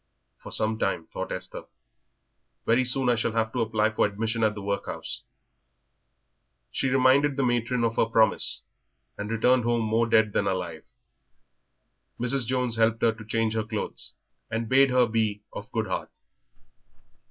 [0.41, 1.65] "For some time," thought Esther;
[2.65, 5.21] "very soon I shall have to apply for admission at the workhouse."
[6.71, 8.63] She reminded the matron of her promise,
[9.15, 10.85] and returned home more dead than alive.
[12.19, 12.47] Mrs.
[12.47, 14.13] Jones helped her to change her clothes,
[14.49, 16.09] and bade her be of good heart.